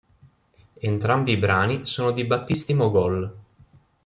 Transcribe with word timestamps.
Entrambi 0.79 1.33
i 1.33 1.37
brani 1.37 1.85
sono 1.85 2.09
di 2.09 2.25
Battisti-Mogol. 2.25 3.33